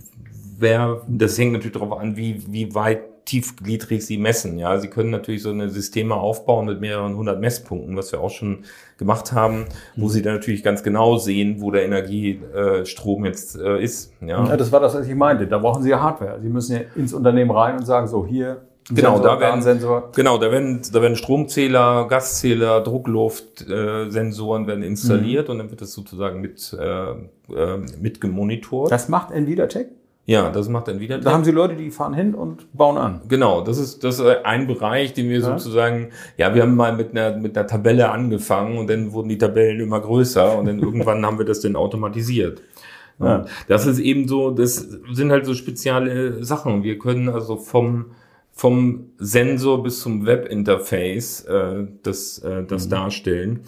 [0.59, 4.59] wer, das hängt natürlich darauf an, wie, wie weit tiefgliedrig sie messen.
[4.59, 8.29] Ja, sie können natürlich so eine Systeme aufbauen mit mehreren hundert Messpunkten, was wir auch
[8.29, 8.65] schon
[8.97, 9.65] gemacht haben,
[9.95, 14.11] wo sie dann natürlich ganz genau sehen, wo der Energiestrom jetzt äh, ist.
[14.19, 14.45] Ja.
[14.45, 15.47] Ja, das war das, was ich meinte.
[15.47, 16.39] Da brauchen Sie ja Hardware.
[16.41, 20.11] Sie müssen ja ins Unternehmen rein und sagen, so hier, Genau, Sensor, da werden-.
[20.13, 25.93] Genau, da werden, da werden Stromzähler, Gaszähler, Druckluftsensoren äh, werden installiert und dann wird das
[25.93, 28.91] sozusagen mit, äh, äh, mit gemonitort.
[28.91, 29.87] Das macht Nvidia Tech.
[30.25, 31.17] Ja, das macht dann wieder.
[31.17, 33.21] Da haben Sie Leute, die fahren hin und bauen an.
[33.27, 37.11] Genau, das ist, das ist ein Bereich, den wir sozusagen, ja, wir haben mal mit
[37.11, 41.25] einer, mit einer Tabelle angefangen und dann wurden die Tabellen immer größer und dann irgendwann
[41.25, 42.61] haben wir das dann automatisiert.
[43.19, 43.45] Ja.
[43.67, 46.83] Das ist eben so, das sind halt so spezielle Sachen.
[46.83, 48.11] Wir können also vom,
[48.51, 53.61] vom Sensor bis zum Webinterface äh, das, äh, das darstellen.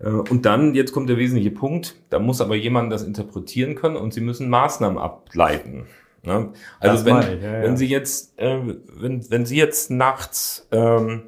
[0.00, 3.96] Äh, und dann, jetzt kommt der wesentliche Punkt, da muss aber jemand das interpretieren können
[3.96, 5.86] und Sie müssen Maßnahmen ableiten.
[6.22, 6.50] Ne?
[6.80, 7.62] Also Das wenn, ich, ja, ja.
[7.62, 8.58] wenn Sie jetzt, äh,
[8.96, 11.22] wenn, wenn Sie jetzt nachts ähm,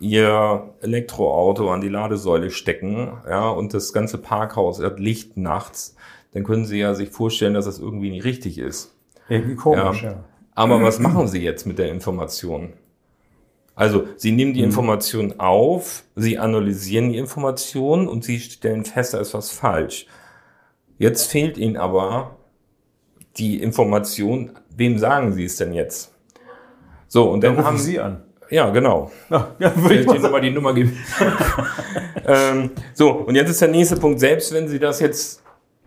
[0.00, 5.94] Ihr Elektroauto an die Ladesäule stecken, ja, und das ganze Parkhaus hat Licht nachts,
[6.32, 8.96] dann können Sie ja sich vorstellen, dass das irgendwie nicht richtig ist.
[9.28, 10.10] Irgendwie komisch, Ja.
[10.10, 10.24] ja.
[10.54, 12.74] Aber was machen Sie jetzt mit der Information?
[13.74, 19.18] Also, Sie nehmen die Information auf, Sie analysieren die Information und Sie stellen fest, da
[19.18, 20.06] ist was falsch.
[20.98, 22.36] Jetzt fehlt Ihnen aber
[23.36, 26.14] die Information, wem sagen Sie es denn jetzt?
[27.08, 28.22] So, und Dann dann haben Sie an.
[28.50, 29.10] ja, genau.
[29.30, 30.96] Ja, ja, würde ich mal nochmal die Nummer geben?
[32.26, 34.20] ähm, so, und jetzt ist der nächste Punkt.
[34.20, 35.42] Selbst wenn Sie das jetzt,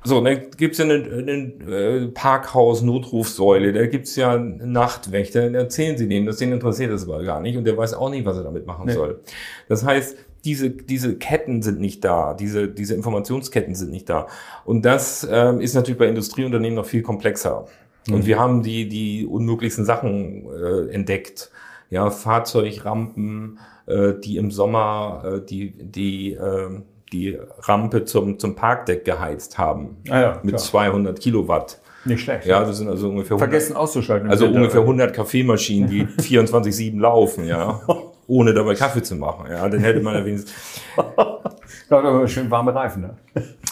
[0.06, 1.32] so, dann gibt's ja eine, eine
[1.76, 7.04] äh, Parkhaus-Notrufsäule, da gibt's ja einen Nachtwächter, dann erzählen Sie dem, das den interessiert das
[7.08, 8.94] aber gar nicht und der weiß auch nicht, was er damit machen Nee.
[8.94, 9.20] soll.
[9.68, 14.28] Das heißt, diese, diese Ketten sind nicht da, diese, diese Informationsketten sind nicht da.
[14.64, 17.66] Und das ähm, ist natürlich bei Industrieunternehmen noch viel komplexer.
[18.12, 21.50] Und wir haben die, die unmöglichsten Sachen äh, entdeckt.
[21.90, 26.70] Ja, Fahrzeugrampen, äh, die im Sommer äh, die, die, äh,
[27.12, 29.98] die Rampe zum, zum Parkdeck geheizt haben.
[30.10, 30.58] Ah ja, mit klar.
[30.58, 31.80] 200 Kilowatt.
[32.06, 32.46] Nicht schlecht.
[32.46, 34.30] Ja, das sind also ungefähr 100, Vergessen auszuschalten.
[34.30, 34.60] also Winter.
[34.60, 37.82] ungefähr 100 Kaffeemaschinen, die 24-7 laufen, ja.
[38.28, 39.68] Ohne dabei Kaffee zu machen, ja.
[39.68, 40.54] Dann hätte man ja wenigstens,
[41.90, 43.18] aber schön warme Reifen, ne?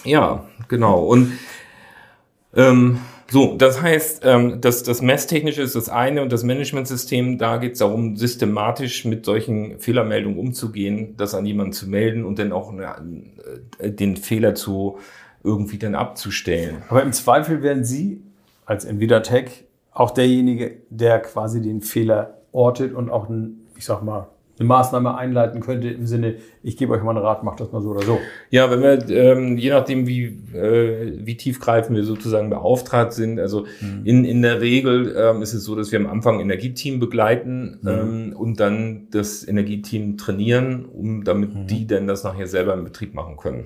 [0.04, 1.06] Ja, genau.
[1.06, 1.34] Und
[2.56, 7.58] ähm, so, das heißt, ähm, das, das Messtechnische ist das eine und das Managementsystem, da
[7.58, 12.52] geht es darum, systematisch mit solchen Fehlermeldungen umzugehen, das an jemanden zu melden und dann
[12.52, 15.00] auch äh, den Fehler zu
[15.44, 16.84] irgendwie dann abzustellen.
[16.90, 18.22] Aber im Zweifel werden Sie
[18.66, 23.30] als Nvidia-Tech auch derjenige, der quasi den Fehler ortet und auch,
[23.78, 24.28] ich sag mal,
[24.60, 27.82] eine Maßnahme einleiten könnte im Sinne, ich gebe euch mal einen Rat, macht das mal
[27.82, 28.20] so oder so.
[28.52, 33.66] Ja, wenn wir, ähm, je nachdem, wie, äh, wie tiefgreifend wir sozusagen beauftragt sind, also
[34.04, 37.80] in, in der Regel ähm, ist es so, dass wir am Anfang ein Energieteam begleiten
[37.86, 43.16] ähm, und dann das Energieteam trainieren, um damit die dann das nachher selber im Betrieb
[43.16, 43.66] machen können.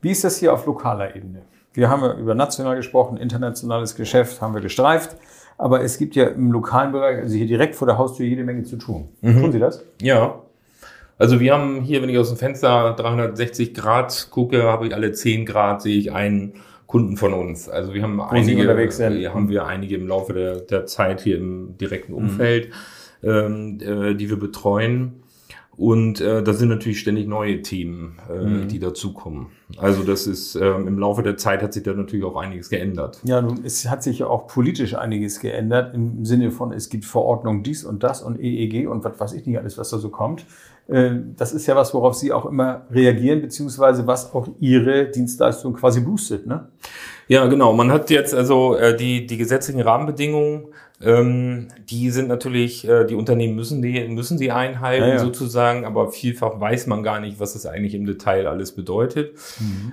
[0.00, 1.42] Wie ist das hier auf lokaler Ebene?
[1.74, 5.16] Wir haben ja über national gesprochen, internationales Geschäft haben wir gestreift,
[5.62, 8.64] aber es gibt ja im lokalen Bereich, also hier direkt vor der Haustür, jede Menge
[8.64, 9.10] zu tun.
[9.22, 9.84] Tun Sie das?
[10.00, 10.42] Ja.
[11.18, 15.12] Also wir haben hier, wenn ich aus dem Fenster 360 Grad gucke, habe ich alle
[15.12, 16.54] 10 Grad, sehe ich einen
[16.86, 17.68] Kunden von uns.
[17.68, 19.20] Also wir haben Sie einige, unterwegs sind.
[19.20, 22.70] äh, haben wir einige im Laufe der, der Zeit hier im direkten Umfeld,
[23.22, 25.21] ähm, äh, die wir betreuen.
[25.76, 29.46] Und äh, da sind natürlich ständig neue Themen, äh, die dazukommen.
[29.78, 33.20] Also das ist ähm, im Laufe der Zeit hat sich da natürlich auch einiges geändert.
[33.24, 37.06] Ja, nun, es hat sich ja auch politisch einiges geändert, im Sinne von, es gibt
[37.06, 40.10] Verordnung dies und das und EEG und was weiß ich nicht alles, was da so
[40.10, 40.44] kommt.
[40.88, 45.72] Äh, Das ist ja was, worauf Sie auch immer reagieren, beziehungsweise was auch Ihre Dienstleistung
[45.72, 46.68] quasi boostet, ne?
[47.32, 47.72] Ja, genau.
[47.72, 50.66] Man hat jetzt also äh, die, die gesetzlichen Rahmenbedingungen,
[51.00, 55.18] ähm, die sind natürlich, äh, die Unternehmen müssen die, müssen die einhalten Ja, ja.
[55.18, 59.34] sozusagen, aber vielfach weiß man gar nicht, was das eigentlich im Detail alles bedeutet.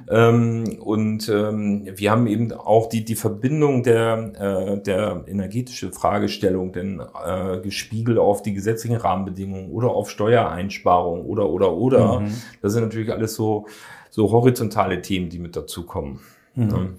[0.09, 4.33] Ähm, und ähm, wir haben eben auch die, die Verbindung der,
[4.77, 11.49] äh, der energetische Fragestellung denn äh, gespiegelt auf die gesetzlichen Rahmenbedingungen oder auf Steuereinsparungen oder
[11.49, 12.21] oder oder.
[12.61, 13.65] Das sind natürlich alles so,
[14.09, 16.19] so horizontale Themen, die mit dazukommen.
[16.57, 16.95] Ähm,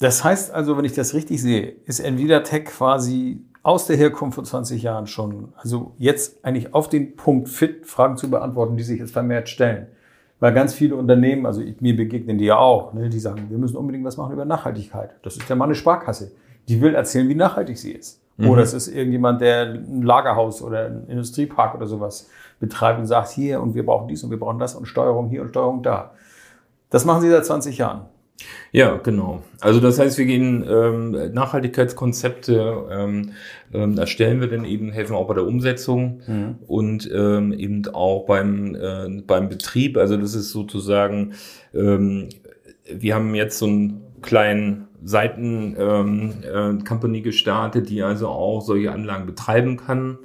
[0.00, 4.36] Das heißt also, wenn ich das richtig sehe, ist Nvidia Tech quasi aus der Herkunft
[4.36, 8.84] von 20 Jahren schon, also jetzt eigentlich auf den Punkt fit, Fragen zu beantworten, die
[8.84, 9.88] sich jetzt vermehrt stellen.
[10.40, 13.58] Weil ganz viele Unternehmen, also ich, mir begegnen die ja auch, ne, die sagen, wir
[13.58, 15.10] müssen unbedingt was machen über Nachhaltigkeit.
[15.22, 16.30] Das ist ja mal eine Sparkasse.
[16.68, 18.20] Die will erzählen, wie nachhaltig sie ist.
[18.46, 22.28] Oder es ist irgendjemand, der ein Lagerhaus oder einen Industriepark oder sowas
[22.60, 25.42] betreibt und sagt, hier und wir brauchen dies und wir brauchen das und Steuerung hier
[25.42, 26.12] und Steuerung da.
[26.90, 28.06] Das machen sie seit 20 Jahren.
[28.70, 29.42] Ja, genau.
[29.60, 33.32] Also das heißt, wir gehen ähm, Nachhaltigkeitskonzepte ähm,
[33.72, 36.22] ähm, erstellen wir dann eben, helfen auch bei der Umsetzung
[36.66, 39.96] und ähm, eben auch beim äh, beim Betrieb.
[39.96, 41.32] Also das ist sozusagen,
[41.74, 42.28] ähm,
[42.84, 48.92] wir haben jetzt so einen kleinen Seiten ähm, äh, Company gestartet, die also auch solche
[48.92, 50.18] Anlagen betreiben kann,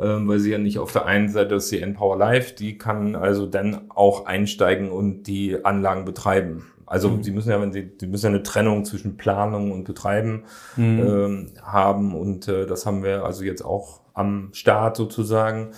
[0.00, 3.14] ähm, weil sie ja nicht auf der einen Seite das CN Power Live, die kann
[3.14, 6.64] also dann auch einsteigen und die Anlagen betreiben.
[6.86, 10.44] Also sie müssen ja, wenn sie, sie müssen ja eine Trennung zwischen Planung und Betreiben
[10.78, 12.14] ähm, haben.
[12.14, 15.72] Und äh, das haben wir also jetzt auch am Start sozusagen,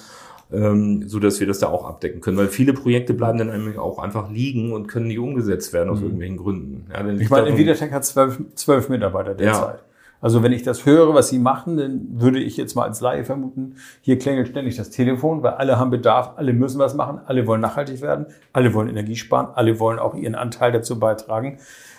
[0.52, 3.78] ähm, so dass wir das da auch abdecken können, weil viele Projekte bleiben dann nämlich
[3.78, 6.86] auch einfach liegen und können nicht umgesetzt werden aus irgendwelchen Gründen.
[6.92, 9.80] Ja, Ich meine, darum- Nvidia Tech hat zwölf, zwölf Mitarbeiter derzeit.
[10.20, 13.24] Also wenn ich das höre, was Sie machen, dann würde ich jetzt mal als Laie
[13.24, 17.46] vermuten, hier klingelt ständig das Telefon, weil alle haben Bedarf, alle müssen was machen, alle
[17.46, 21.58] wollen nachhaltig werden, alle wollen Energie sparen, alle wollen auch ihren Anteil dazu beitragen,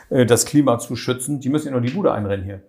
[0.10, 1.40] äh, das Klima zu schützen.
[1.40, 2.60] Die müssen ja nur die Bude einrennen hier.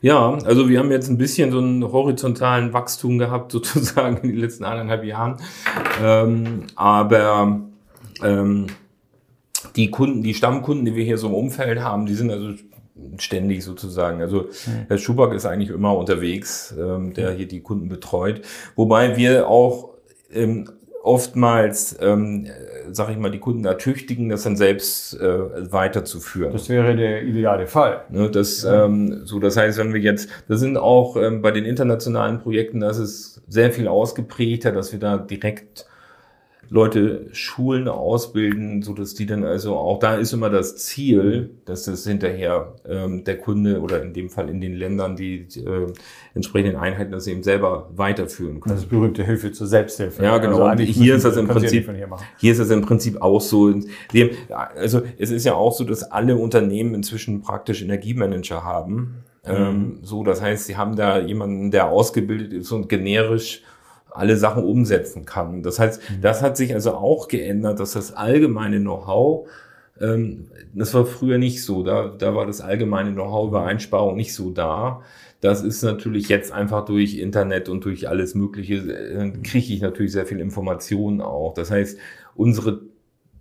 [0.00, 4.38] Ja, also wir haben jetzt ein bisschen so einen horizontalen Wachstum gehabt, sozusagen in den
[4.38, 5.36] letzten eineinhalb Jahren.
[6.02, 7.60] Ähm, aber
[8.22, 8.66] ähm,
[9.76, 12.54] die Kunden, die Stammkunden, die wir hier so im Umfeld haben, die sind also
[13.18, 14.20] ständig sozusagen.
[14.20, 14.48] Also
[14.88, 18.42] Herr Schuback ist eigentlich immer unterwegs, ähm, der hier die Kunden betreut.
[18.76, 19.90] Wobei wir auch
[20.32, 20.68] ähm,
[21.02, 22.46] oftmals, ähm,
[22.92, 26.52] sag ich mal, die Kunden ertüchtigen, das dann selbst äh, weiterzuführen.
[26.52, 28.04] Das wäre der ideale Fall.
[28.10, 31.64] Ne, das, ähm, so, das heißt, wenn wir jetzt, das sind auch ähm, bei den
[31.64, 35.86] internationalen Projekten, das ist sehr viel ausgeprägter, dass wir da direkt
[36.72, 41.82] Leute schulen, ausbilden, so dass die dann also auch, da ist immer das Ziel, dass
[41.82, 45.92] das hinterher ähm, der Kunde oder in dem Fall in den Ländern die äh,
[46.32, 48.76] entsprechenden Einheiten das eben selber weiterführen können.
[48.76, 50.22] Das ist berühmte Hilfe zur Selbsthilfe.
[50.22, 50.62] Ja, genau.
[50.62, 53.74] Also hier ist das im Prinzip, hier hier ist das im Prinzip auch so.
[54.48, 59.24] Also es ist ja auch so, dass alle Unternehmen inzwischen praktisch Energiemanager haben.
[59.44, 63.62] Ähm, so, das heißt, sie haben da jemanden, der ausgebildet ist und generisch
[64.20, 65.62] alle Sachen umsetzen kann.
[65.62, 69.48] Das heißt, das hat sich also auch geändert, dass das allgemeine Know-how,
[70.00, 71.82] ähm, das war früher nicht so.
[71.82, 75.00] Da, da war das allgemeine Know-how über Einsparung nicht so da.
[75.40, 80.12] Das ist natürlich jetzt einfach durch Internet und durch alles Mögliche, äh, kriege ich natürlich
[80.12, 81.54] sehr viel Informationen auch.
[81.54, 81.98] Das heißt,
[82.34, 82.82] unsere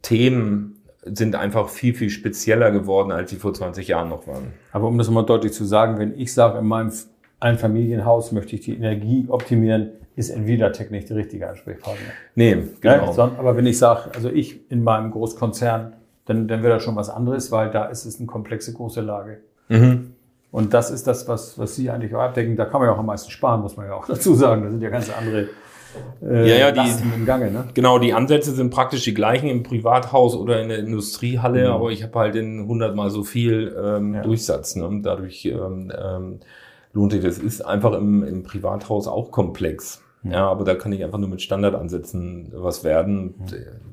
[0.02, 4.54] Themen sind einfach viel, viel spezieller geworden, als sie vor 20 Jahren noch waren.
[4.72, 6.92] Aber um das mal deutlich zu sagen, wenn ich sage, in meinem
[7.42, 12.00] Einfamilienhaus möchte ich die Energie optimieren, ist Envidatec nicht der richtige Ansprechpartner.
[12.36, 13.12] Nee, Ja, genau.
[13.14, 15.94] son- aber wenn ich sage, also ich in meinem Großkonzern,
[16.26, 19.40] dann, dann wäre das schon was anderes, weil da ist es eine komplexe große Lage.
[19.70, 20.14] Mhm.
[20.52, 22.56] Und das ist das, was, was Sie eigentlich auch abdecken.
[22.56, 24.64] Da kann man ja auch am meisten sparen, muss man ja auch dazu sagen.
[24.64, 25.48] Da sind ja ganz andere
[26.24, 27.50] äh, Ja, ja, die- Lasten im Gange.
[27.52, 27.66] Ne?
[27.74, 32.04] Genau, die Ansätze sind praktisch die gleichen im Privathaus oder in der Industriehalle, aber ich
[32.04, 34.22] habe halt in 100 mal so viel ähm, Ja.
[34.22, 34.76] Durchsatz.
[34.76, 35.02] Ne?
[35.04, 36.40] Dadurch ähm, ähm,
[36.94, 37.38] lohnt sich das.
[37.40, 40.02] Ist einfach im, im Privathaus auch komplex.
[40.24, 43.36] Ja, aber da kann ich einfach nur mit Standardansätzen was werden.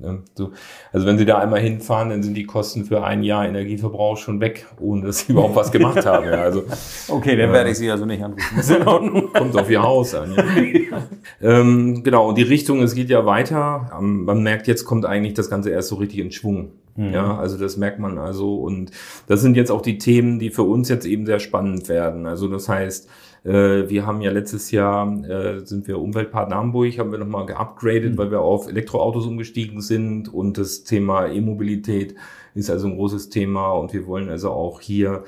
[0.03, 0.51] Äh, so.
[0.93, 4.41] Also wenn Sie da einmal hinfahren, dann sind die Kosten für ein Jahr Energieverbrauch schon
[4.41, 6.27] weg, ohne dass Sie überhaupt was gemacht haben.
[6.27, 6.65] Ja, also
[7.09, 9.33] Okay, dann werde ich Sie also nicht anrufen.
[9.33, 10.35] Kommt auf ihr Haus an.
[10.35, 11.03] Ja.
[11.61, 13.93] ähm, genau, und die Richtung, es geht ja weiter.
[13.97, 16.73] Ähm, Man merkt, jetzt kommt eigentlich das Ganze erst so richtig in Schwung.
[16.99, 18.57] Ja, also das merkt man also.
[18.57, 18.91] Und
[19.27, 22.25] das sind jetzt auch die Themen, die für uns jetzt eben sehr spannend werden.
[22.25, 23.07] Also das heißt,
[23.47, 28.19] äh, wir haben ja letztes Jahr, äh, sind wir Umweltpartner Hamburg, haben wir nochmal geupgradet,
[28.19, 30.33] weil wir auf Elektroautos umgestiegen sind.
[30.33, 32.17] Und das Thema E-Mobilität
[32.55, 33.73] ist also ein großes Thema.
[33.73, 35.23] Und wir wollen also auch hier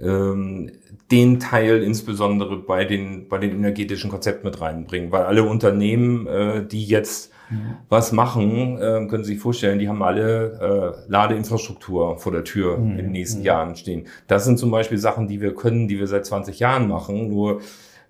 [0.00, 0.70] ähm,
[1.10, 6.66] den Teil insbesondere bei den, bei den energetischen Konzepten mit reinbringen, weil alle Unternehmen, äh,
[6.66, 7.32] die jetzt
[7.88, 12.78] was machen, äh, können Sie sich vorstellen, die haben alle äh, Ladeinfrastruktur vor der Tür
[12.78, 14.06] in den nächsten Jahren stehen.
[14.26, 17.60] Das sind zum Beispiel Sachen, die wir können, die wir seit 20 Jahren machen, nur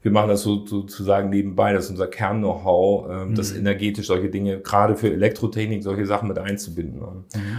[0.03, 4.59] wir machen das so, sozusagen nebenbei, das ist unser Kern-Know-how, ähm, das energetisch solche Dinge,
[4.61, 7.01] gerade für Elektrotechnik, solche Sachen mit einzubinden.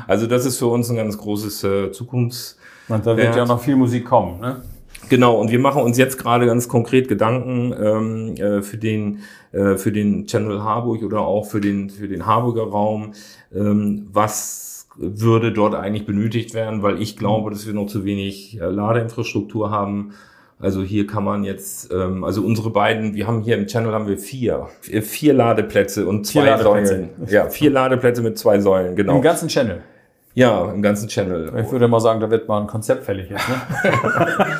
[0.07, 2.57] Also das ist für uns ein ganz großes äh, Zukunfts-
[2.89, 3.35] Und da wird Wert.
[3.35, 4.39] ja noch viel Musik kommen.
[4.39, 4.61] Ne?
[5.09, 9.19] Genau, und wir machen uns jetzt gerade ganz konkret Gedanken ähm, äh, für den
[9.51, 13.13] äh, für den Channel Harburg oder auch für den für den Harburger Raum.
[13.53, 16.83] Ähm, was würde dort eigentlich benötigt werden?
[16.83, 20.13] Weil ich glaube, dass wir noch zu wenig äh, Ladeinfrastruktur haben.
[20.59, 24.07] Also hier kann man jetzt, ähm, also unsere beiden, wir haben hier im Channel haben
[24.07, 26.95] wir vier, vier Ladeplätze und zwei Ladeplätze.
[26.95, 27.09] Säulen.
[27.27, 29.17] Ja, vier Ladeplätze mit zwei Säulen, genau.
[29.17, 29.81] Im ganzen Channel.
[30.33, 31.51] Ja, im ganzen Channel.
[31.63, 33.47] Ich würde mal sagen, da wird mal ein Konzept fällig jetzt.
[33.49, 33.55] Ne?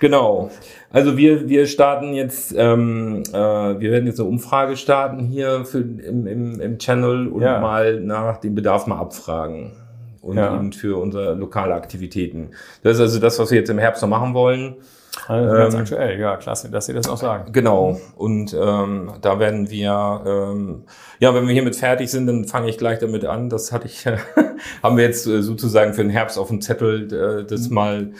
[0.00, 0.50] Genau.
[0.92, 5.78] Also wir, wir starten jetzt, ähm, äh, wir werden jetzt eine Umfrage starten hier für,
[5.80, 7.58] im, im, im Channel und Ja.
[7.60, 9.72] mal nach dem Bedarf mal abfragen.
[10.22, 10.54] Und Ja.
[10.54, 12.50] eben für unsere lokale Aktivitäten.
[12.84, 14.76] Das ist also das, was wir jetzt im Herbst noch machen wollen.
[15.26, 17.52] Also ganz Ähm, aktuell, ja, klasse, dass Sie das auch sagen.
[17.52, 18.00] Genau.
[18.16, 20.84] Und ähm, da werden wir, ähm,
[21.18, 23.50] ja, wenn wir hiermit fertig sind, dann fange ich gleich damit an.
[23.50, 24.06] Das hatte ich,
[24.82, 28.12] haben wir jetzt äh, sozusagen für den Herbst auf dem Zettel, äh, das mal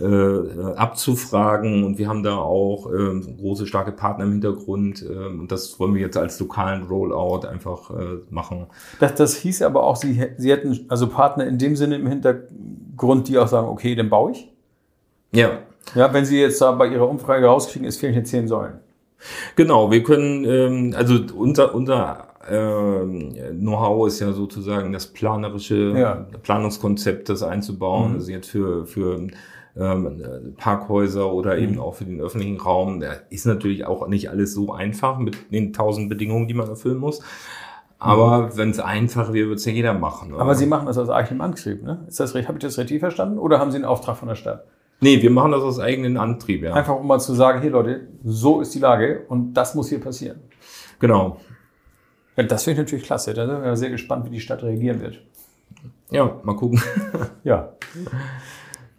[0.00, 1.84] äh, abzufragen.
[1.84, 5.02] Und wir haben da auch ähm, große, starke Partner im Hintergrund.
[5.02, 8.66] Ähm, und das wollen wir jetzt als lokalen Rollout einfach äh, machen.
[9.00, 13.28] Das, das hieß aber auch, Sie, Sie hätten also Partner in dem Sinne im Hintergrund,
[13.28, 14.52] die auch sagen, okay, dann baue ich.
[15.32, 15.58] Ja.
[15.94, 18.80] Ja, wenn Sie jetzt da bei Ihrer Umfrage rauskriegen, es fehlen hier zehn Säulen.
[19.56, 26.26] Genau, wir können, ähm, also unser, unser ähm, Know-how ist ja sozusagen das planerische Ja.
[26.42, 28.14] Planungskonzept, das einzubauen.
[28.14, 29.28] Also jetzt für, für
[29.76, 33.00] ähm, äh, Parkhäuser oder eben auch für den öffentlichen Raum.
[33.00, 36.98] Da ist natürlich auch nicht alles so einfach mit den tausend Bedingungen, die man erfüllen
[36.98, 37.22] muss.
[37.98, 40.34] Aber wenn es einfach wäre, würde es ja jeder machen.
[40.34, 40.42] Oder?
[40.42, 42.04] Aber Sie machen das aus eigenem Antrieb, ne?
[42.06, 43.38] Ist das, habe ich das richtig verstanden?
[43.38, 44.64] Oder haben Sie einen Auftrag von der Stadt?
[45.04, 46.72] Nee, wir machen das aus eigenem Antrieb, ja.
[46.72, 50.00] Einfach um mal zu sagen, hier Leute, so ist die Lage und das muss hier
[50.00, 50.40] passieren.
[50.98, 51.36] Genau.
[52.36, 53.34] Ja, das finde ich natürlich klasse.
[53.34, 55.20] Da sind wir sehr gespannt, wie die Stadt reagieren wird.
[56.10, 56.80] Ja, mal gucken.
[57.44, 57.74] Ja.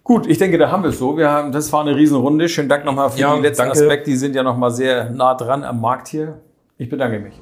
[0.03, 1.17] Gut, ich denke, da haben wir es so.
[1.17, 2.47] Wir haben, das war eine Riesenrunde.
[2.49, 3.79] Schönen Dank nochmal für Ja, die letzten danke.
[3.79, 4.11] Aspekte.
[4.11, 6.39] Die sind ja nochmal sehr nah dran am Markt hier.
[6.77, 7.41] Ich bedanke mich.